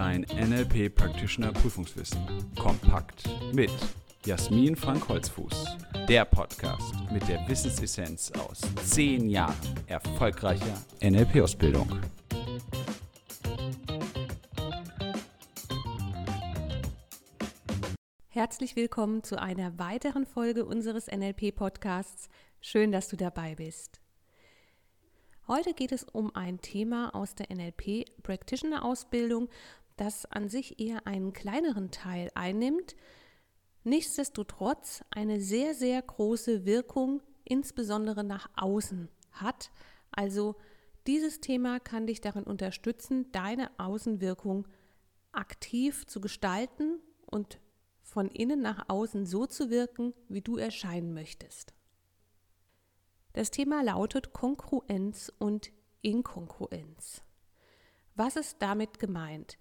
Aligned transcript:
Dein 0.00 0.22
NLP 0.22 0.88
Practitioner 0.94 1.52
Prüfungswissen. 1.52 2.26
Kompakt 2.58 3.28
mit 3.52 3.70
Jasmin 4.24 4.74
Frank 4.74 5.06
Holzfuß. 5.06 5.76
Der 6.08 6.24
Podcast 6.24 6.94
mit 7.12 7.28
der 7.28 7.46
Wissensessenz 7.46 8.32
aus 8.32 8.62
zehn 8.82 9.28
Jahren 9.28 9.54
erfolgreicher 9.88 10.82
NLP-Ausbildung. 11.02 12.00
Herzlich 18.30 18.76
willkommen 18.76 19.22
zu 19.22 19.38
einer 19.38 19.78
weiteren 19.78 20.24
Folge 20.24 20.64
unseres 20.64 21.08
NLP-Podcasts. 21.08 22.30
Schön, 22.62 22.90
dass 22.90 23.08
du 23.08 23.18
dabei 23.18 23.54
bist. 23.54 24.00
Heute 25.50 25.74
geht 25.74 25.90
es 25.90 26.04
um 26.04 26.32
ein 26.36 26.60
Thema 26.60 27.12
aus 27.12 27.34
der 27.34 27.48
NLP 27.52 28.04
Practitioner 28.22 28.84
Ausbildung, 28.84 29.48
das 30.00 30.24
an 30.24 30.48
sich 30.48 30.80
eher 30.80 31.06
einen 31.06 31.34
kleineren 31.34 31.90
Teil 31.90 32.30
einnimmt, 32.34 32.96
nichtsdestotrotz 33.84 35.04
eine 35.10 35.40
sehr, 35.42 35.74
sehr 35.74 36.00
große 36.00 36.64
Wirkung, 36.64 37.22
insbesondere 37.44 38.24
nach 38.24 38.48
außen 38.56 39.10
hat. 39.32 39.70
Also 40.10 40.56
dieses 41.06 41.40
Thema 41.40 41.80
kann 41.80 42.06
dich 42.06 42.22
darin 42.22 42.44
unterstützen, 42.44 43.30
deine 43.32 43.70
Außenwirkung 43.78 44.66
aktiv 45.32 46.06
zu 46.06 46.22
gestalten 46.22 47.00
und 47.26 47.60
von 48.02 48.28
innen 48.30 48.62
nach 48.62 48.88
außen 48.88 49.26
so 49.26 49.44
zu 49.44 49.68
wirken, 49.68 50.14
wie 50.28 50.40
du 50.40 50.56
erscheinen 50.56 51.12
möchtest. 51.12 51.74
Das 53.34 53.50
Thema 53.50 53.82
lautet 53.82 54.32
Kongruenz 54.32 55.30
und 55.38 55.70
Inkongruenz. 56.00 57.22
Was 58.14 58.36
ist 58.36 58.56
damit 58.60 58.98
gemeint? 58.98 59.58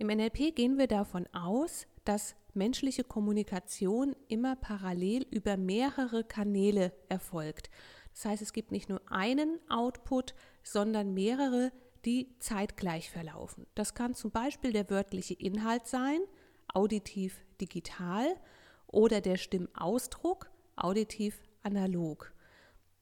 Im 0.00 0.06
NLP 0.06 0.56
gehen 0.56 0.78
wir 0.78 0.86
davon 0.86 1.26
aus, 1.34 1.86
dass 2.06 2.34
menschliche 2.54 3.04
Kommunikation 3.04 4.16
immer 4.28 4.56
parallel 4.56 5.26
über 5.30 5.58
mehrere 5.58 6.24
Kanäle 6.24 6.94
erfolgt. 7.10 7.68
Das 8.14 8.24
heißt, 8.24 8.40
es 8.40 8.54
gibt 8.54 8.72
nicht 8.72 8.88
nur 8.88 9.02
einen 9.12 9.58
Output, 9.68 10.34
sondern 10.62 11.12
mehrere, 11.12 11.70
die 12.06 12.34
zeitgleich 12.38 13.10
verlaufen. 13.10 13.66
Das 13.74 13.92
kann 13.92 14.14
zum 14.14 14.30
Beispiel 14.30 14.72
der 14.72 14.88
wörtliche 14.88 15.34
Inhalt 15.34 15.86
sein, 15.86 16.20
auditiv 16.72 17.44
digital, 17.60 18.36
oder 18.86 19.20
der 19.20 19.36
Stimmausdruck, 19.36 20.50
auditiv 20.76 21.42
analog. 21.62 22.32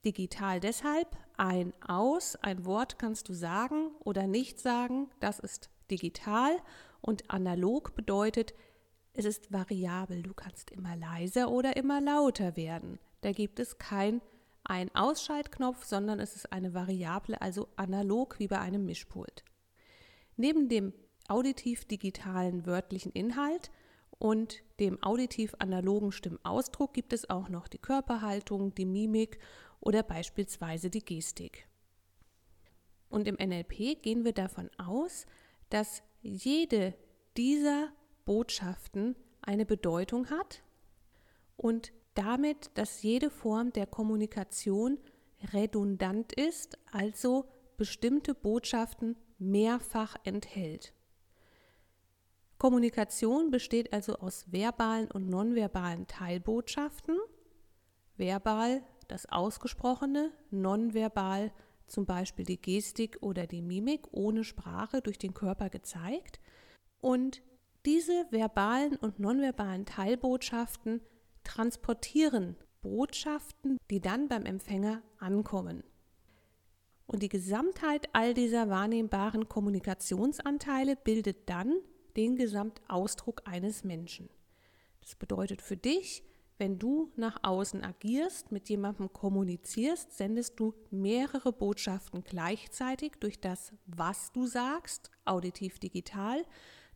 Digital 0.03 0.59
deshalb 0.59 1.15
ein 1.37 1.71
Aus, 1.79 2.35
ein 2.35 2.65
Wort 2.65 2.99
kannst 2.99 3.29
du 3.29 3.33
sagen 3.33 3.91
oder 4.01 4.27
nicht 4.27 4.59
sagen, 4.59 5.09
das 5.21 5.39
ist 5.39 5.69
digital 5.89 6.57
und 7.01 7.29
analog 7.29 7.95
bedeutet, 7.95 8.53
es 9.13 9.25
ist 9.25 9.51
variabel, 9.51 10.23
du 10.23 10.33
kannst 10.33 10.71
immer 10.71 10.95
leiser 10.95 11.51
oder 11.51 11.75
immer 11.75 11.99
lauter 11.99 12.55
werden. 12.55 12.99
Da 13.21 13.31
gibt 13.31 13.59
es 13.59 13.77
kein 13.77 14.21
Ein-Ausschaltknopf, 14.63 15.83
sondern 15.83 16.19
es 16.19 16.35
ist 16.35 16.51
eine 16.53 16.73
Variable, 16.73 17.41
also 17.41 17.67
analog 17.75 18.39
wie 18.39 18.47
bei 18.47 18.59
einem 18.59 18.85
Mischpult. 18.85 19.43
Neben 20.37 20.69
dem 20.69 20.93
auditiv-digitalen 21.27 22.65
wörtlichen 22.65 23.11
Inhalt 23.11 23.71
und 24.19 24.61
dem 24.79 25.01
auditiv-analogen 25.01 26.11
Stimmausdruck 26.11 26.93
gibt 26.93 27.13
es 27.13 27.29
auch 27.29 27.49
noch 27.49 27.67
die 27.67 27.77
Körperhaltung, 27.77 28.73
die 28.75 28.85
Mimik 28.85 29.39
oder 29.79 30.03
beispielsweise 30.03 30.89
die 30.89 31.03
Gestik. 31.03 31.67
Und 33.09 33.27
im 33.27 33.35
NLP 33.35 34.01
gehen 34.01 34.23
wir 34.23 34.33
davon 34.33 34.69
aus, 34.77 35.25
dass 35.69 36.03
jede 36.21 36.93
dieser 37.37 37.89
Botschaften 38.25 39.15
eine 39.41 39.65
Bedeutung 39.65 40.29
hat 40.29 40.61
und 41.57 41.91
damit, 42.13 42.71
dass 42.73 43.01
jede 43.01 43.29
Form 43.29 43.71
der 43.71 43.87
Kommunikation 43.87 44.97
redundant 45.53 46.33
ist, 46.33 46.77
also 46.91 47.45
bestimmte 47.77 48.33
Botschaften 48.33 49.17
mehrfach 49.37 50.15
enthält. 50.23 50.93
Kommunikation 52.57 53.51
besteht 53.51 53.93
also 53.93 54.17
aus 54.17 54.51
verbalen 54.51 55.09
und 55.09 55.29
nonverbalen 55.29 56.07
Teilbotschaften. 56.07 57.17
Verbal 58.17 58.83
das 59.07 59.27
Ausgesprochene, 59.27 60.31
nonverbal 60.51 61.53
zum 61.89 62.05
Beispiel 62.05 62.45
die 62.45 62.61
Gestik 62.61 63.17
oder 63.21 63.47
die 63.47 63.61
Mimik 63.61 64.07
ohne 64.11 64.43
Sprache 64.43 65.01
durch 65.01 65.17
den 65.17 65.33
Körper 65.33 65.69
gezeigt. 65.69 66.39
Und 67.01 67.41
diese 67.85 68.25
verbalen 68.29 68.95
und 68.97 69.19
nonverbalen 69.19 69.85
Teilbotschaften 69.85 71.01
transportieren 71.43 72.55
Botschaften, 72.81 73.77
die 73.89 73.99
dann 73.99 74.27
beim 74.27 74.45
Empfänger 74.45 75.01
ankommen. 75.17 75.83
Und 77.07 77.23
die 77.23 77.29
Gesamtheit 77.29 78.07
all 78.13 78.33
dieser 78.33 78.69
wahrnehmbaren 78.69 79.49
Kommunikationsanteile 79.49 80.95
bildet 80.95 81.49
dann 81.49 81.73
den 82.15 82.35
Gesamtausdruck 82.35 83.41
eines 83.45 83.83
Menschen. 83.83 84.29
Das 85.01 85.15
bedeutet 85.15 85.61
für 85.61 85.77
dich, 85.77 86.23
wenn 86.59 86.77
du 86.77 87.11
nach 87.15 87.39
außen 87.41 87.83
agierst, 87.83 88.51
mit 88.51 88.67
jemandem 88.69 89.11
kommunizierst, 89.13 90.11
sendest 90.15 90.59
du 90.59 90.73
mehrere 90.91 91.53
Botschaften 91.53 92.23
gleichzeitig 92.23 93.13
durch 93.21 93.39
das, 93.39 93.71
was 93.85 94.33
du 94.33 94.45
sagst, 94.45 95.09
auditiv 95.23 95.79
digital, 95.79 96.43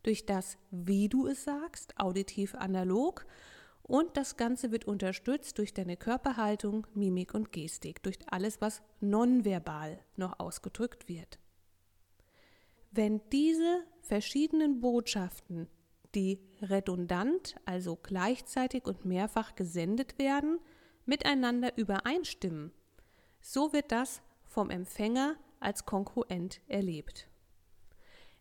durch 0.02 0.26
das, 0.26 0.58
wie 0.70 1.08
du 1.08 1.26
es 1.26 1.44
sagst, 1.44 1.98
auditiv 1.98 2.54
analog. 2.54 3.26
Und 3.82 4.18
das 4.18 4.36
Ganze 4.36 4.70
wird 4.70 4.84
unterstützt 4.84 5.56
durch 5.56 5.72
deine 5.72 5.96
Körperhaltung, 5.96 6.86
Mimik 6.94 7.32
und 7.32 7.50
Gestik, 7.50 8.02
durch 8.02 8.18
alles, 8.26 8.60
was 8.60 8.82
nonverbal 9.00 9.98
noch 10.16 10.38
ausgedrückt 10.38 11.08
wird. 11.08 11.38
Wenn 12.90 13.22
diese 13.32 13.82
verschiedenen 14.02 14.80
Botschaften 14.80 15.68
die 16.14 16.40
redundant, 16.62 17.56
also 17.64 17.96
gleichzeitig 17.96 18.84
und 18.86 19.04
mehrfach 19.04 19.54
gesendet 19.54 20.18
werden, 20.18 20.58
miteinander 21.04 21.76
übereinstimmen. 21.76 22.72
So 23.40 23.72
wird 23.72 23.92
das 23.92 24.22
vom 24.44 24.70
Empfänger 24.70 25.36
als 25.60 25.84
konkurrent 25.84 26.60
erlebt. 26.68 27.28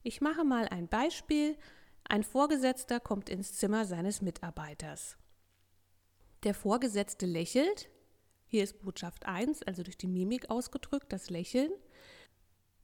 Ich 0.04 0.22
mache 0.22 0.44
mal 0.44 0.68
ein 0.68 0.88
Beispiel. 0.88 1.58
Ein 2.04 2.24
Vorgesetzter 2.24 3.00
kommt 3.00 3.30
ins 3.30 3.54
Zimmer 3.54 3.86
seines 3.86 4.22
Mitarbeiters. 4.22 5.18
Der 6.44 6.54
Vorgesetzte 6.54 7.26
lächelt. 7.26 7.90
Hier 8.46 8.64
ist 8.64 8.82
Botschaft 8.82 9.26
1, 9.26 9.64
also 9.64 9.82
durch 9.82 9.98
die 9.98 10.08
Mimik 10.08 10.50
ausgedrückt, 10.50 11.12
das 11.12 11.30
Lächeln. 11.30 11.72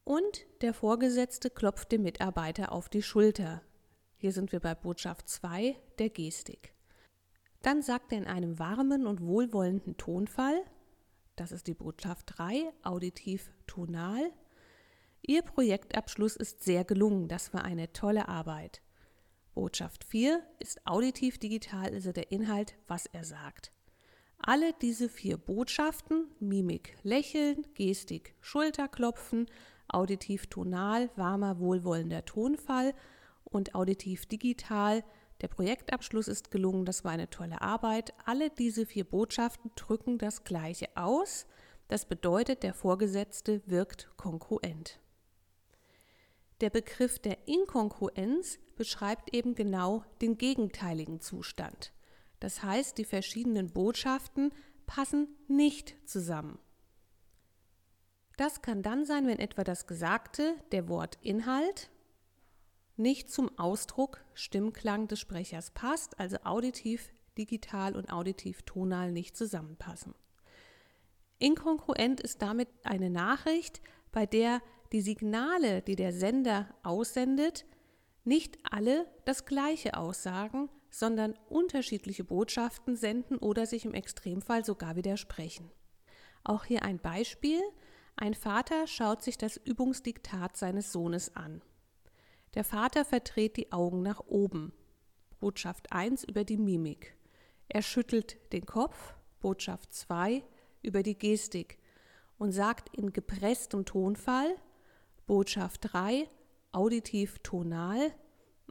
Und 0.06 0.46
der 0.62 0.74
Vorgesetzte 0.74 1.50
klopft 1.50 1.92
dem 1.92 2.04
Mitarbeiter 2.04 2.72
auf 2.72 2.90
die 2.90 3.04
Schulter. 3.04 3.62
Hier 4.22 4.34
sind 4.34 4.52
wir 4.52 4.60
bei 4.60 4.76
Botschaft 4.76 5.30
2 5.30 5.78
der 5.98 6.10
Gestik. 6.10 6.74
Dann 7.62 7.82
sagt 7.82 8.12
er 8.12 8.18
in 8.18 8.28
einem 8.28 8.60
warmen 8.60 9.08
und 9.08 9.22
wohlwollenden 9.22 9.96
Tonfall, 9.96 10.62
das 11.38 11.54
ist 11.54 11.68
die 11.68 11.74
Botschaft 11.74 12.34
3, 12.38 12.70
auditiv 12.84 13.50
tonal, 13.66 14.30
Ihr 15.22 15.42
Projektabschluss 15.42 16.36
ist 16.36 16.64
sehr 16.64 16.84
gelungen, 16.84 17.30
das 17.30 17.54
war 17.54 17.64
eine 17.64 17.94
tolle 17.94 18.28
Arbeit. 18.28 18.82
Botschaft 19.54 20.04
4 20.04 20.44
ist 20.60 20.86
auditiv 20.86 21.38
digital, 21.38 21.94
also 21.94 22.12
der 22.12 22.32
Inhalt, 22.32 22.76
was 22.88 23.06
er 23.06 23.24
sagt. 23.24 23.72
Alle 24.38 24.74
diese 24.82 25.08
vier 25.08 25.38
Botschaften, 25.38 26.28
Mimik, 26.40 26.98
Lächeln, 27.04 27.66
Gestik, 27.74 28.36
Schulterklopfen, 28.42 29.48
auditiv 29.88 30.48
tonal, 30.48 31.10
warmer, 31.16 31.60
wohlwollender 31.60 32.26
Tonfall 32.26 32.94
und 33.50 33.76
auditiv 33.76 34.26
digital. 34.26 35.04
Der 35.42 35.48
Projektabschluss 35.48 36.28
ist 36.28 36.52
gelungen, 36.52 36.86
das 36.86 37.04
war 37.04 37.12
eine 37.12 37.30
tolle 37.30 37.62
Arbeit. 37.62 38.14
Alle 38.26 38.50
diese 38.50 38.86
vier 38.86 39.06
Botschaften 39.06 39.72
drücken 39.76 40.18
das 40.18 40.44
Gleiche 40.44 40.88
aus. 40.96 41.46
Das 41.88 42.06
bedeutet, 42.06 42.64
der 42.64 42.74
Vorgesetzte 42.74 43.62
wirkt 43.66 44.10
konkurrent. 44.18 45.00
Der 46.62 46.70
Begriff 46.70 47.20
der 47.20 47.48
Inkongruenz 47.48 48.60
beschreibt 48.76 49.34
eben 49.34 49.56
genau 49.56 50.04
den 50.22 50.38
gegenteiligen 50.38 51.22
Zustand. 51.22 51.94
Das 52.40 52.64
heißt, 52.64 52.98
die 52.98 53.06
verschiedenen 53.06 53.72
Botschaften 53.72 54.54
passen 54.86 55.28
nicht 55.48 55.96
zusammen. 56.06 56.60
Das 58.38 58.62
kann 58.62 58.82
dann 58.82 59.06
sein, 59.06 59.28
wenn 59.28 59.40
etwa 59.40 59.64
das 59.64 59.88
Gesagte, 59.88 60.56
der 60.72 60.88
Wortinhalt, 60.88 61.90
nicht 63.00 63.32
zum 63.32 63.58
Ausdruck, 63.58 64.24
Stimmklang 64.34 65.08
des 65.08 65.20
Sprechers 65.20 65.72
passt, 65.72 66.20
also 66.20 66.38
auditiv, 66.44 67.12
digital 67.38 67.96
und 67.96 68.12
auditiv 68.12 68.62
tonal 68.64 69.12
nicht 69.12 69.36
zusammenpassen. 69.38 70.14
Inkongruent 71.40 72.20
ist 72.20 72.42
damit 72.42 72.68
eine 72.84 73.10
Nachricht, 73.10 73.82
bei 74.12 74.26
der 74.26 74.62
die 74.92 75.02
Signale, 75.02 75.82
die 75.82 75.96
der 75.96 76.12
Sender 76.12 76.68
aussendet, 76.84 77.66
nicht 78.24 78.58
alle 78.70 79.08
das 79.26 79.46
Gleiche 79.46 79.96
aussagen, 79.96 80.70
sondern 80.90 81.36
unterschiedliche 81.48 82.24
Botschaften 82.24 82.96
senden 82.96 83.38
oder 83.38 83.66
sich 83.66 83.86
im 83.86 83.94
Extremfall 83.94 84.66
sogar 84.66 84.96
widersprechen. 84.96 85.72
Auch 86.44 86.66
hier 86.66 86.84
ein 86.84 87.00
Beispiel. 87.00 87.62
Ein 88.16 88.34
Vater 88.34 88.88
schaut 88.88 89.22
sich 89.22 89.38
das 89.38 89.58
Übungsdiktat 89.58 90.58
seines 90.58 90.92
Sohnes 90.92 91.36
an. 91.36 91.62
Der 92.56 92.64
Vater 92.64 93.06
verdreht 93.06 93.58
die 93.58 93.72
Augen 93.72 94.02
nach 94.02 94.22
oben. 94.22 94.74
Botschaft 95.40 95.92
1 95.92 96.24
über 96.24 96.44
die 96.44 96.58
Mimik. 96.58 97.16
Er 97.68 97.82
schüttelt 97.82 98.38
den 98.52 98.66
Kopf. 98.66 99.16
Botschaft 99.40 99.94
2 99.94 100.44
über 100.82 101.04
die 101.04 101.18
Gestik 101.18 101.78
und 102.38 102.52
sagt 102.52 102.96
in 102.96 103.14
gepresstem 103.14 103.86
Tonfall, 103.86 104.56
Botschaft 105.28 105.94
3, 105.94 106.28
auditiv 106.72 107.40
tonal, 107.40 108.14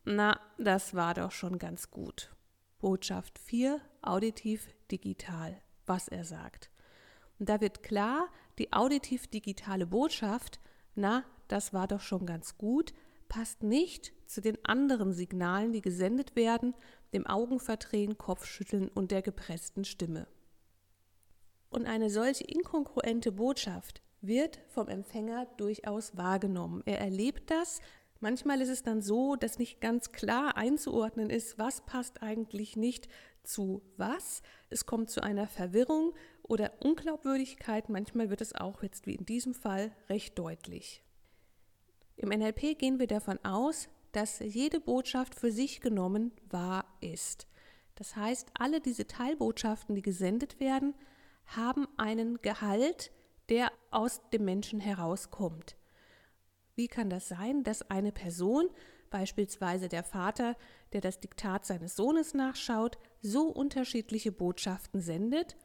na, 0.05 0.41
das 0.59 0.95
war 0.95 1.15
doch 1.15 1.33
schon 1.33 1.59
ganz 1.59 1.91
gut. 1.91 2.31
Botschaft 2.79 3.39
4, 3.39 3.81
auditiv 4.03 4.69
digital, 4.91 5.61
was 5.87 6.09
er 6.09 6.25
sagt. 6.25 6.71
Und 7.39 7.49
da 7.49 7.61
wird 7.61 7.83
klar, 7.83 8.29
die 8.59 8.73
auditiv-digitale 8.73 9.87
Botschaft, 9.87 10.61
na, 10.95 11.25
das 11.47 11.73
war 11.73 11.87
doch 11.87 12.01
schon 12.01 12.27
ganz 12.27 12.59
gut, 12.59 12.93
passt 13.29 13.63
nicht 13.63 14.13
zu 14.27 14.41
den 14.41 14.63
anderen 14.65 15.13
Signalen, 15.13 15.73
die 15.73 15.83
gesendet 15.83 16.37
werden, 16.37 16.75
dem 17.13 17.27
Augenverdrehen, 17.27 18.19
Kopfschütteln 18.19 18.89
und 18.89 19.11
der 19.11 19.23
gepressten 19.23 19.85
Stimme. 19.85 20.27
Und 21.71 21.87
eine 21.87 22.11
solche 22.11 22.45
inkongruente 22.45 23.33
Botschaft 23.33 24.03
wird 24.21 24.61
vom 24.69 24.89
Empfänger 24.89 25.47
durchaus 25.57 26.17
wahrgenommen. 26.17 26.83
Er 26.87 27.01
erlebt 27.01 27.51
das. 27.51 27.81
Manchmal 28.21 28.61
ist 28.61 28.69
es 28.69 28.83
dann 28.83 29.01
so, 29.01 29.37
dass 29.37 29.59
nicht 29.59 29.81
ganz 29.81 30.11
klar 30.11 30.57
einzuordnen 30.57 31.31
ist, 31.31 31.59
was 31.59 31.83
passt 31.83 32.23
eigentlich 32.23 32.77
nicht 32.77 33.09
zu 33.45 33.83
was. 33.97 34.43
Es 34.71 34.87
kommt 34.87 35.11
zu 35.11 35.23
einer 35.23 35.47
Verwirrung 35.47 36.15
oder 36.43 36.73
Unglaubwürdigkeit. 36.81 37.89
Manchmal 37.89 38.29
wird 38.29 38.41
es 38.41 38.55
auch 38.55 38.83
jetzt 38.83 39.07
wie 39.07 39.15
in 39.15 39.25
diesem 39.25 39.55
Fall 39.55 39.93
recht 40.09 40.39
deutlich. 40.39 41.05
Im 42.19 42.31
NLP 42.31 42.77
gehen 42.77 42.99
wir 42.99 43.07
davon 43.07 43.39
aus, 43.45 43.89
dass 44.11 44.41
jede 44.41 44.81
Botschaft 44.81 45.37
für 45.37 45.53
sich 45.53 45.81
genommen 45.81 46.33
wahr 46.51 46.85
ist. 47.01 47.47
Das 47.95 48.17
heißt, 48.17 48.51
alle 48.59 48.81
diese 48.81 49.07
Teilbotschaften, 49.07 49.95
die 49.95 50.03
gesendet 50.03 50.59
werden, 50.59 50.95
haben 51.47 51.87
einen 51.97 52.43
Gehalt, 52.43 53.13
der 53.49 53.71
aus 53.93 54.21
dem 54.31 54.45
Menschen 54.45 54.81
herauskommt. 54.81 55.77
Wie 56.75 56.89
kann 56.89 57.09
das 57.09 57.29
sein, 57.29 57.63
dass 57.63 57.89
eine 57.89 58.11
Person, 58.11 58.69
beispielsweise 59.11 59.89
der 59.89 60.03
Vater, 60.03 60.57
der 60.93 61.01
das 61.01 61.21
Diktat 61.21 61.67
seines 61.67 61.95
Sohnes 61.95 62.35
nachschaut, 62.35 62.99
so 63.23 63.47
unterschiedliche 63.47 64.33
Botschaften 64.33 65.01
sendet? 65.01 65.57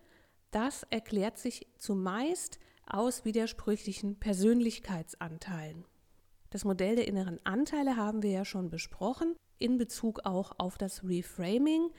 Das 0.52 0.84
erklärt 0.92 1.40
sich 1.40 1.68
zumeist 1.80 2.60
aus 2.86 3.26
widersprüchlichen 3.26 4.20
Persönlichkeitsanteilen. 4.20 5.86
Das 6.54 6.66
Modell 6.66 6.96
der 6.96 7.08
inneren 7.08 7.44
Anteile 7.46 7.98
haben 7.98 8.22
wir 8.22 8.30
ja 8.30 8.46
schon 8.46 8.70
besprochen, 8.70 9.36
in 9.58 9.80
Bezug 9.80 10.20
auch 10.24 10.52
auf 10.60 10.78
das 10.78 11.04
Reframing. 11.04 11.90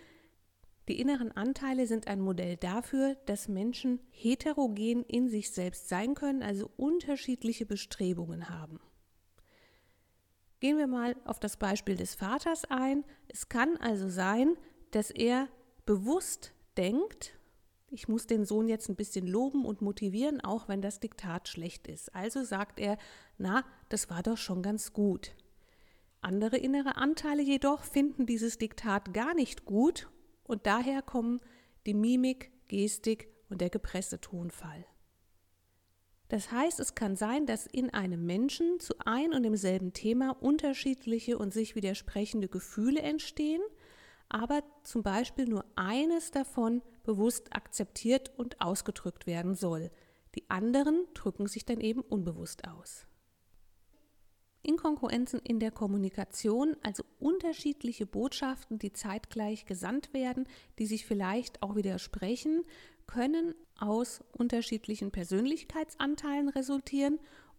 Die 0.87 1.01
inneren 1.01 1.33
Anteile 1.33 1.89
sind 1.89 2.07
ein 2.07 2.21
Modell 2.21 2.57
dafür, 2.57 3.17
dass 3.27 3.49
Menschen 3.49 3.99
heterogen 4.13 5.03
in 5.07 5.29
sich 5.29 5.51
selbst 5.51 5.89
sein 5.89 6.15
können, 6.15 6.45
also 6.45 6.71
unterschiedliche 6.77 7.67
Bestrebungen 7.67 8.49
haben. 8.49 8.79
Gehen 10.61 10.79
wir 10.79 10.87
mal 10.87 11.17
auf 11.25 11.41
das 11.41 11.57
Beispiel 11.57 11.97
des 11.97 12.15
Vaters 12.15 12.65
ein. 12.67 13.03
Es 13.27 13.49
kann 13.49 13.77
also 13.79 14.09
sein, 14.09 14.57
dass 14.93 15.11
er 15.11 15.49
bewusst 15.85 16.53
denkt, 16.77 17.37
ich 17.91 18.07
muss 18.07 18.29
den 18.29 18.45
Sohn 18.45 18.69
jetzt 18.69 18.89
ein 18.89 18.97
bisschen 18.97 19.27
loben 19.27 19.65
und 19.65 19.83
motivieren, 19.83 20.41
auch 20.41 20.69
wenn 20.69 20.81
das 20.81 21.01
Diktat 21.01 21.49
schlecht 21.49 21.89
ist. 21.89 22.15
Also 22.15 22.45
sagt 22.45 22.79
er, 22.79 22.99
na, 23.39 23.65
das 23.89 24.11
war 24.11 24.23
doch 24.23 24.37
schon 24.37 24.63
ganz 24.63 24.93
gut. 24.93 25.35
Andere 26.21 26.57
innere 26.57 26.97
Anteile 26.97 27.43
jedoch 27.43 27.85
finden 27.85 28.27
dieses 28.27 28.59
Diktat 28.59 29.13
gar 29.13 29.35
nicht 29.35 29.65
gut 29.65 30.09
und 30.45 30.67
daher 30.67 31.03
kommen 31.03 31.41
die 31.87 31.95
Mimik, 31.95 32.51
Gestik 32.69 33.29
und 33.51 33.61
der 33.61 33.71
gepresste 33.71 34.21
Tonfall. 34.21 34.87
Das 36.29 36.51
heißt, 36.51 36.81
es 36.81 36.95
kann 36.95 37.17
sein, 37.17 37.45
dass 37.45 37.67
in 37.67 37.91
einem 37.91 38.25
Menschen 38.25 38.81
zu 38.81 38.95
ein 39.05 39.35
und 39.35 39.43
demselben 39.43 39.93
Thema 39.93 40.31
unterschiedliche 40.31 41.37
und 41.37 41.53
sich 41.53 41.75
widersprechende 41.75 42.49
Gefühle 42.49 43.03
entstehen– 43.03 43.63
aber 44.29 44.63
zum 44.83 45.05
Beispiel 45.05 45.47
nur 45.47 45.65
eines 45.77 46.33
davon 46.33 46.83
bewusst 47.05 47.55
akzeptiert 47.55 48.33
und 48.37 48.61
ausgedrückt 48.61 49.27
werden 49.27 49.55
soll. 49.55 49.91
Die 50.35 50.51
anderen 50.51 51.07
drücken 51.15 51.47
sich 51.47 51.65
dann 51.65 51.81
eben 51.81 52.01
unbewusst 52.01 52.67
aus. 52.67 53.07
Inkongruenzen 54.65 55.41
in 55.41 55.61
der 55.61 55.71
Kommunikation, 55.71 56.77
also 56.83 57.05
unterschiedliche 57.19 58.07
Botschaften, 58.07 58.79
die 58.79 58.93
zeitgleich 58.93 59.67
gesandt 59.67 60.13
werden, 60.13 60.47
die 60.79 60.87
sich 60.87 61.07
vielleicht 61.07 61.63
auch 61.63 61.77
widersprechen, 61.77 62.63
können 63.07 63.55
aus 63.79 64.23
unterschiedlichen 64.33 65.11
Persönlichkeitsanteilen 65.11 66.49
resultieren 66.49 67.19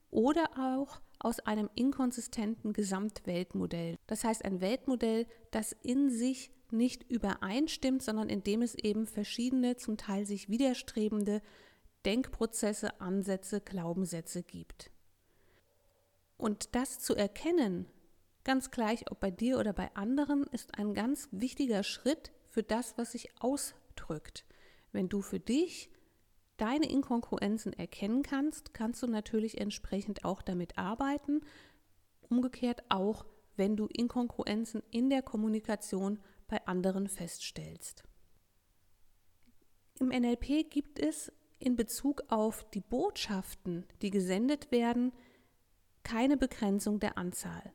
oder 0.10 0.50
auch 0.58 1.02
aus 1.20 1.40
einem 1.40 1.70
inkonsistenten 1.76 2.74
Gesamtweltmodell. 2.74 3.98
Das 4.08 4.24
heißt 4.24 4.46
ein 4.46 4.62
Weltmodell, 4.62 5.28
das 5.52 5.76
in 5.84 6.10
sich 6.10 6.52
nicht 6.72 7.10
übereinstimmt, 7.10 8.02
sondern 8.02 8.30
indem 8.30 8.62
es 8.62 8.76
eben 8.76 9.06
verschiedene, 9.06 9.78
zum 9.78 9.98
Teil 9.98 10.26
sich 10.26 10.50
widerstrebende 10.50 11.42
Denkprozesse, 12.06 13.02
Ansätze, 13.02 13.62
Glaubenssätze 13.62 14.44
gibt. 14.44 14.92
Und 16.46 16.76
das 16.76 17.00
zu 17.00 17.16
erkennen, 17.16 17.88
ganz 18.44 18.70
gleich 18.70 19.10
ob 19.10 19.20
bei 19.20 19.32
dir 19.32 19.58
oder 19.58 19.74
bei 19.74 19.90
anderen, 19.96 20.44
ist 20.52 20.78
ein 20.78 20.94
ganz 20.94 21.28
wichtiger 21.32 21.82
Schritt 21.82 22.32
für 22.50 22.62
das, 22.62 23.00
was 23.00 23.14
sich 23.14 23.30
ausdrückt. 23.42 24.46
Wenn 24.92 25.10
du 25.10 25.24
für 25.24 25.40
dich 25.40 25.90
deine 26.58 26.88
Inkongruenzen 26.88 27.74
erkennen 27.74 28.22
kannst, 28.22 28.76
kannst 28.76 29.02
du 29.02 29.08
natürlich 29.08 29.60
entsprechend 29.60 30.24
auch 30.24 30.44
damit 30.44 30.78
arbeiten. 30.78 31.42
Umgekehrt 32.30 32.84
auch, 32.90 33.26
wenn 33.56 33.76
du 33.76 33.88
Inkongruenzen 33.88 34.84
in 34.92 35.10
der 35.10 35.24
Kommunikation 35.24 36.20
bei 36.48 36.64
anderen 36.68 37.08
feststellst. 37.08 38.04
Im 40.00 40.10
NLP 40.10 40.70
gibt 40.70 41.00
es 41.00 41.32
in 41.58 41.76
Bezug 41.76 42.22
auf 42.28 42.70
die 42.70 42.82
Botschaften, 42.82 43.88
die 44.04 44.12
gesendet 44.12 44.72
werden, 44.72 45.12
keine 46.06 46.38
Begrenzung 46.38 47.02
der 47.02 47.18
Anzahl. 47.18 47.74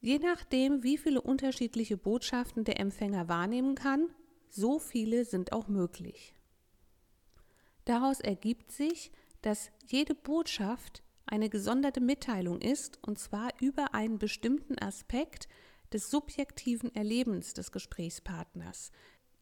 Je 0.00 0.18
nachdem, 0.18 0.82
wie 0.82 0.96
viele 0.96 1.20
unterschiedliche 1.20 1.98
Botschaften 1.98 2.64
der 2.64 2.80
Empfänger 2.80 3.28
wahrnehmen 3.28 3.74
kann, 3.74 4.08
so 4.48 4.78
viele 4.78 5.26
sind 5.26 5.52
auch 5.52 5.68
möglich. 5.68 6.34
Daraus 7.84 8.20
ergibt 8.20 8.72
sich, 8.72 9.12
dass 9.42 9.70
jede 9.86 10.14
Botschaft 10.14 11.02
eine 11.26 11.50
gesonderte 11.50 12.00
Mitteilung 12.00 12.60
ist, 12.60 12.98
und 13.06 13.18
zwar 13.18 13.50
über 13.60 13.94
einen 13.94 14.18
bestimmten 14.18 14.78
Aspekt 14.78 15.48
des 15.92 16.10
subjektiven 16.10 16.94
Erlebens 16.94 17.52
des 17.52 17.72
Gesprächspartners. 17.72 18.92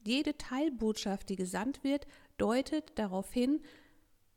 Jede 0.03 0.37
Teilbotschaft, 0.37 1.29
die 1.29 1.37
gesandt 1.37 1.85
wird, 1.85 2.07
deutet 2.39 2.99
darauf 2.99 3.33
hin, 3.33 3.63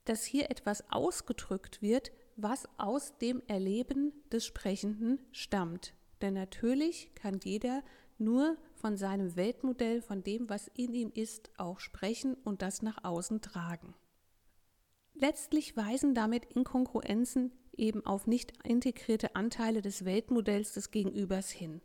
dass 0.05 0.23
hier 0.23 0.49
etwas 0.49 0.89
ausgedrückt 0.91 1.81
wird, 1.81 2.11
was 2.37 2.67
aus 2.77 3.17
dem 3.17 3.41
Erleben 3.47 4.13
des 4.31 4.45
Sprechenden 4.45 5.19
stammt. 5.31 5.93
Denn 6.21 6.35
natürlich 6.35 7.13
kann 7.15 7.39
jeder 7.43 7.83
nur 8.19 8.57
von 8.75 8.95
seinem 8.95 9.35
Weltmodell, 9.35 10.01
von 10.01 10.23
dem, 10.23 10.49
was 10.49 10.69
in 10.75 10.93
ihm 10.93 11.11
ist, 11.13 11.51
auch 11.57 11.79
sprechen 11.79 12.35
und 12.43 12.61
das 12.61 12.81
nach 12.81 13.03
außen 13.03 13.41
tragen. 13.41 13.95
Letztlich 15.13 15.75
weisen 15.75 16.13
damit 16.13 16.45
Inkongruenzen 16.45 17.51
eben 17.75 18.05
auf 18.05 18.27
nicht 18.27 18.53
integrierte 18.63 19.35
Anteile 19.35 19.81
des 19.81 20.05
Weltmodells 20.05 20.73
des 20.73 20.91
Gegenübers 20.91 21.49
hin. 21.49 21.81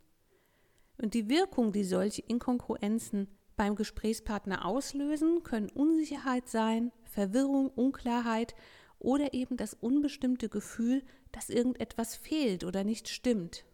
Und 1.00 1.14
die 1.14 1.28
Wirkung, 1.30 1.73
die 1.73 1.85
solche 1.85 2.23
Inkongruenzen 2.23 3.28
beim 3.56 3.75
Gesprächspartner 3.75 4.64
auslösen, 4.64 5.42
können 5.42 5.71
Unsicherheit 5.71 6.49
sein, 6.49 6.92
Verwirrung, 7.04 7.71
Unklarheit 7.71 8.54
oder 9.02 9.35
eben 9.35 9.56
das 9.56 9.75
unbestimmte 9.75 10.49
Gefühl, 10.49 11.02
dass 11.32 11.50
irgendetwas 11.50 12.14
fehlt 12.14 12.64
oder 12.64 12.85
nicht 12.85 13.09
stimmt. 13.09 13.64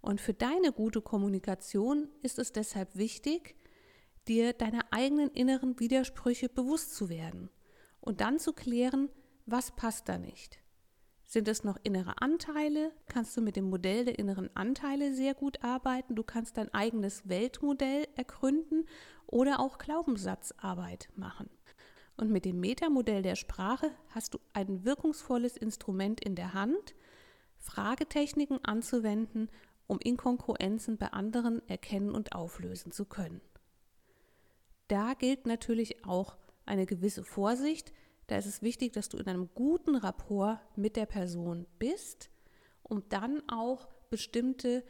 Und 0.00 0.20
für 0.20 0.34
deine 0.34 0.72
gute 0.72 1.00
Kommunikation 1.00 2.08
ist 2.22 2.38
es 2.38 2.52
deshalb 2.52 2.96
wichtig, 2.96 3.54
dir 4.28 4.52
deiner 4.52 4.84
eigenen 4.90 5.30
inneren 5.30 5.78
Widersprüche 5.78 6.48
bewusst 6.48 6.94
zu 6.94 7.08
werden 7.08 7.50
und 8.00 8.20
dann 8.20 8.38
zu 8.38 8.52
klären, 8.52 9.08
was 9.46 9.70
passt 9.70 10.08
da 10.08 10.18
nicht. 10.18 10.58
Sind 11.24 11.48
es 11.48 11.64
noch 11.64 11.78
innere 11.82 12.20
Anteile? 12.20 12.92
Kannst 13.08 13.36
du 13.36 13.40
mit 13.40 13.56
dem 13.56 13.68
Modell 13.68 14.04
der 14.04 14.18
inneren 14.18 14.48
Anteile 14.54 15.12
sehr 15.14 15.34
gut 15.34 15.62
arbeiten. 15.62 16.14
Du 16.14 16.22
kannst 16.22 16.56
dein 16.56 16.72
eigenes 16.72 17.28
Weltmodell 17.28 18.06
ergründen 18.14 18.86
oder 19.26 19.60
auch 19.60 19.78
Glaubenssatzarbeit 19.78 21.08
machen. 21.16 21.48
Und 22.16 22.30
mit 22.30 22.44
dem 22.44 22.60
Metamodell 22.60 23.22
der 23.22 23.36
Sprache 23.36 23.90
hast 24.10 24.34
du 24.34 24.38
ein 24.54 24.84
wirkungsvolles 24.84 25.56
Instrument 25.56 26.20
in 26.24 26.34
der 26.34 26.54
Hand, 26.54 26.94
Fragetechniken 27.58 28.64
anzuwenden, 28.64 29.50
um 29.86 29.98
Inkongruenzen 29.98 30.96
bei 30.96 31.08
anderen 31.08 31.66
erkennen 31.68 32.14
und 32.14 32.32
auflösen 32.34 32.90
zu 32.90 33.04
können. 33.04 33.40
Da 34.88 35.14
gilt 35.14 35.46
natürlich 35.46 36.04
auch 36.06 36.36
eine 36.64 36.86
gewisse 36.86 37.24
Vorsicht. 37.24 37.92
Da 38.28 38.38
ist 38.38 38.46
es 38.46 38.62
wichtig, 38.62 38.92
dass 38.92 39.08
du 39.08 39.18
in 39.18 39.26
einem 39.26 39.50
guten 39.54 39.96
Rapport 39.96 40.60
mit 40.76 40.96
der 40.96 41.06
Person 41.06 41.66
bist, 41.78 42.30
um 42.82 43.08
dann 43.08 43.42
auch 43.48 43.88
bestimmte 44.10 44.84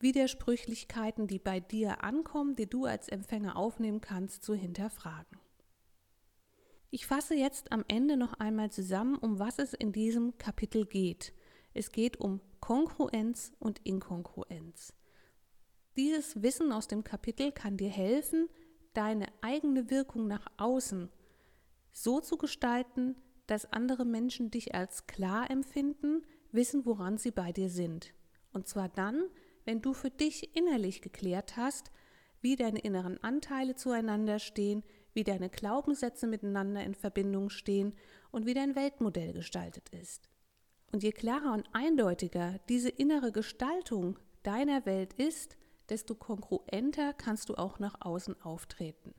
Widersprüchlichkeiten, 0.00 1.26
die 1.26 1.38
bei 1.38 1.60
dir 1.60 2.02
ankommen, 2.02 2.56
die 2.56 2.68
du 2.68 2.86
als 2.86 3.08
Empfänger 3.08 3.56
aufnehmen 3.56 4.00
kannst, 4.00 4.42
zu 4.42 4.54
hinterfragen. 4.54 5.41
Ich 6.94 7.06
fasse 7.06 7.34
jetzt 7.34 7.72
am 7.72 7.86
Ende 7.88 8.18
noch 8.18 8.34
einmal 8.34 8.70
zusammen, 8.70 9.16
um 9.16 9.38
was 9.38 9.58
es 9.58 9.72
in 9.72 9.92
diesem 9.92 10.36
Kapitel 10.36 10.84
geht. 10.84 11.32
Es 11.72 11.90
geht 11.90 12.20
um 12.20 12.42
Kongruenz 12.60 13.54
und 13.58 13.80
Inkongruenz. 13.82 14.92
Dieses 15.96 16.42
Wissen 16.42 16.70
aus 16.70 16.88
dem 16.88 17.02
Kapitel 17.02 17.50
kann 17.50 17.78
dir 17.78 17.88
helfen, 17.88 18.46
deine 18.92 19.24
eigene 19.40 19.88
Wirkung 19.88 20.26
nach 20.26 20.46
außen 20.58 21.08
so 21.92 22.20
zu 22.20 22.36
gestalten, 22.36 23.16
dass 23.46 23.72
andere 23.72 24.04
Menschen 24.04 24.50
dich 24.50 24.74
als 24.74 25.06
klar 25.06 25.50
empfinden, 25.50 26.26
wissen, 26.50 26.84
woran 26.84 27.16
sie 27.16 27.30
bei 27.30 27.52
dir 27.52 27.70
sind. 27.70 28.12
Und 28.52 28.68
zwar 28.68 28.90
dann, 28.90 29.30
wenn 29.64 29.80
du 29.80 29.94
für 29.94 30.10
dich 30.10 30.54
innerlich 30.54 31.00
geklärt 31.00 31.56
hast, 31.56 31.90
wie 32.42 32.54
deine 32.54 32.80
inneren 32.80 33.16
Anteile 33.24 33.76
zueinander 33.76 34.38
stehen, 34.38 34.82
wie 35.14 35.24
deine 35.24 35.50
Glaubenssätze 35.50 36.26
miteinander 36.26 36.82
in 36.84 36.94
Verbindung 36.94 37.50
stehen 37.50 37.94
und 38.30 38.46
wie 38.46 38.54
dein 38.54 38.74
Weltmodell 38.74 39.32
gestaltet 39.32 39.88
ist. 39.90 40.28
Und 40.92 41.02
je 41.02 41.12
klarer 41.12 41.52
und 41.52 41.68
eindeutiger 41.72 42.58
diese 42.68 42.90
innere 42.90 43.32
Gestaltung 43.32 44.18
deiner 44.42 44.84
Welt 44.86 45.14
ist, 45.14 45.56
desto 45.88 46.14
kongruenter 46.14 47.12
kannst 47.12 47.48
du 47.48 47.54
auch 47.54 47.78
nach 47.78 48.00
außen 48.00 48.40
auftreten. 48.42 49.14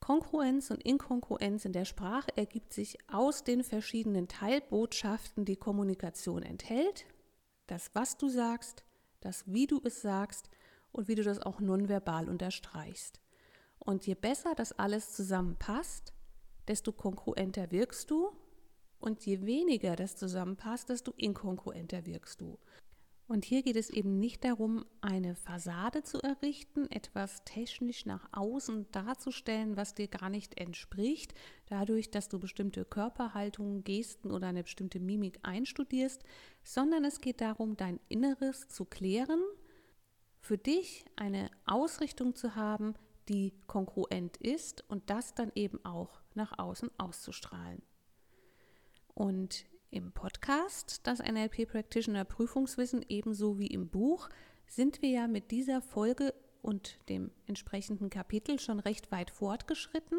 Kongruenz 0.00 0.70
und 0.70 0.82
Inkongruenz 0.82 1.64
in 1.64 1.72
der 1.72 1.84
Sprache 1.84 2.34
ergibt 2.36 2.72
sich 2.72 2.96
aus 3.12 3.44
den 3.44 3.62
verschiedenen 3.62 4.28
Teilbotschaften, 4.28 5.44
die 5.44 5.56
Kommunikation 5.56 6.42
enthält. 6.42 7.04
Das, 7.66 7.90
was 7.94 8.16
du 8.16 8.28
sagst, 8.28 8.84
das, 9.20 9.44
wie 9.46 9.66
du 9.66 9.80
es 9.84 10.00
sagst 10.00 10.48
und 10.92 11.08
wie 11.08 11.14
du 11.14 11.22
das 11.22 11.40
auch 11.40 11.60
nonverbal 11.60 12.28
unterstreichst. 12.28 13.20
Und 13.78 14.06
je 14.06 14.14
besser 14.14 14.54
das 14.54 14.72
alles 14.72 15.12
zusammenpasst, 15.12 16.12
desto 16.66 16.92
kongruenter 16.92 17.70
wirkst 17.70 18.10
du 18.10 18.30
und 19.00 19.24
je 19.24 19.46
weniger 19.46 19.96
das 19.96 20.16
zusammenpasst, 20.16 20.88
desto 20.88 21.12
inkongruenter 21.16 22.04
wirkst 22.06 22.40
du. 22.40 22.58
Und 23.28 23.44
hier 23.44 23.62
geht 23.62 23.76
es 23.76 23.90
eben 23.90 24.18
nicht 24.18 24.42
darum, 24.42 24.86
eine 25.02 25.34
Fassade 25.34 26.02
zu 26.02 26.18
errichten, 26.22 26.90
etwas 26.90 27.44
technisch 27.44 28.06
nach 28.06 28.26
außen 28.32 28.90
darzustellen, 28.90 29.76
was 29.76 29.94
dir 29.94 30.08
gar 30.08 30.30
nicht 30.30 30.58
entspricht, 30.58 31.34
dadurch, 31.66 32.10
dass 32.10 32.30
du 32.30 32.38
bestimmte 32.38 32.86
Körperhaltungen, 32.86 33.84
Gesten 33.84 34.30
oder 34.30 34.46
eine 34.46 34.62
bestimmte 34.62 34.98
Mimik 34.98 35.40
einstudierst, 35.42 36.24
sondern 36.64 37.04
es 37.04 37.20
geht 37.20 37.42
darum, 37.42 37.76
dein 37.76 38.00
Inneres 38.08 38.68
zu 38.68 38.86
klären, 38.86 39.42
für 40.40 40.56
dich 40.56 41.04
eine 41.14 41.50
Ausrichtung 41.66 42.34
zu 42.34 42.54
haben, 42.56 42.94
die 43.28 43.52
kongruent 43.66 44.36
ist 44.38 44.84
und 44.88 45.10
das 45.10 45.34
dann 45.34 45.52
eben 45.54 45.84
auch 45.84 46.20
nach 46.34 46.58
außen 46.58 46.90
auszustrahlen. 46.98 47.82
Und 49.14 49.66
im 49.90 50.12
Podcast, 50.12 51.06
das 51.06 51.18
NLP 51.20 51.66
Practitioner 51.68 52.24
Prüfungswissen 52.24 53.04
ebenso 53.08 53.58
wie 53.58 53.68
im 53.68 53.88
Buch, 53.88 54.28
sind 54.66 55.02
wir 55.02 55.10
ja 55.10 55.28
mit 55.28 55.50
dieser 55.50 55.80
Folge 55.80 56.34
und 56.62 56.98
dem 57.08 57.30
entsprechenden 57.46 58.10
Kapitel 58.10 58.58
schon 58.58 58.80
recht 58.80 59.10
weit 59.10 59.30
fortgeschritten. 59.30 60.18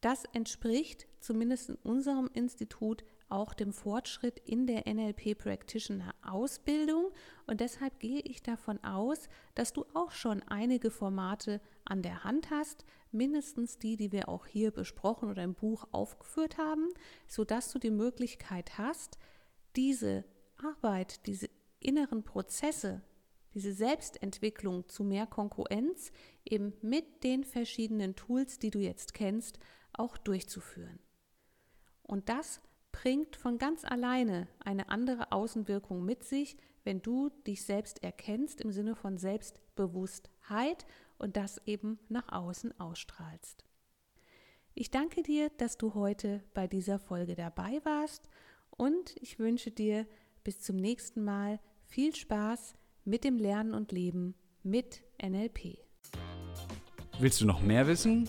Das 0.00 0.24
entspricht 0.32 1.06
zumindest 1.20 1.70
in 1.70 1.76
unserem 1.76 2.28
Institut 2.34 3.04
auch 3.28 3.54
dem 3.54 3.72
Fortschritt 3.72 4.38
in 4.40 4.66
der 4.66 4.86
NLP 4.86 5.36
Practitioner 5.36 6.14
Ausbildung 6.22 7.10
und 7.46 7.60
deshalb 7.60 7.98
gehe 8.00 8.20
ich 8.20 8.42
davon 8.42 8.82
aus, 8.84 9.28
dass 9.54 9.72
du 9.72 9.84
auch 9.94 10.12
schon 10.12 10.42
einige 10.42 10.90
Formate 10.90 11.60
an 11.84 12.02
der 12.02 12.24
Hand 12.24 12.50
hast, 12.50 12.84
mindestens 13.12 13.78
die, 13.78 13.96
die 13.96 14.12
wir 14.12 14.28
auch 14.28 14.46
hier 14.46 14.70
besprochen 14.70 15.30
oder 15.30 15.42
im 15.42 15.54
Buch 15.54 15.86
aufgeführt 15.92 16.58
haben, 16.58 16.88
sodass 17.26 17.72
du 17.72 17.78
die 17.78 17.90
Möglichkeit 17.90 18.78
hast, 18.78 19.18
diese 19.76 20.24
Arbeit, 20.56 21.26
diese 21.26 21.48
inneren 21.80 22.24
Prozesse, 22.24 23.02
diese 23.54 23.72
Selbstentwicklung 23.72 24.88
zu 24.88 25.04
mehr 25.04 25.26
Konkurrenz 25.26 26.10
eben 26.44 26.74
mit 26.82 27.22
den 27.22 27.44
verschiedenen 27.44 28.16
Tools, 28.16 28.58
die 28.58 28.70
du 28.70 28.80
jetzt 28.80 29.14
kennst, 29.14 29.58
auch 29.92 30.16
durchzuführen. 30.16 30.98
Und 32.02 32.28
das 32.28 32.60
bringt 32.94 33.34
von 33.34 33.58
ganz 33.58 33.84
alleine 33.84 34.46
eine 34.60 34.88
andere 34.88 35.32
Außenwirkung 35.32 36.04
mit 36.04 36.22
sich, 36.22 36.56
wenn 36.84 37.02
du 37.02 37.30
dich 37.44 37.64
selbst 37.64 38.04
erkennst 38.04 38.60
im 38.60 38.70
Sinne 38.70 38.94
von 38.94 39.18
Selbstbewusstheit 39.18 40.86
und 41.18 41.36
das 41.36 41.60
eben 41.66 41.98
nach 42.08 42.30
außen 42.30 42.78
ausstrahlst. 42.78 43.64
Ich 44.74 44.92
danke 44.92 45.24
dir, 45.24 45.50
dass 45.58 45.76
du 45.76 45.94
heute 45.94 46.44
bei 46.54 46.68
dieser 46.68 47.00
Folge 47.00 47.34
dabei 47.34 47.80
warst 47.84 48.28
und 48.70 49.16
ich 49.20 49.40
wünsche 49.40 49.72
dir 49.72 50.06
bis 50.44 50.60
zum 50.60 50.76
nächsten 50.76 51.24
Mal 51.24 51.58
viel 51.86 52.14
Spaß 52.14 52.76
mit 53.04 53.24
dem 53.24 53.38
Lernen 53.38 53.74
und 53.74 53.90
Leben 53.90 54.36
mit 54.62 55.02
NLP. 55.20 55.78
Willst 57.18 57.40
du 57.40 57.44
noch 57.44 57.60
mehr 57.60 57.88
wissen? 57.88 58.28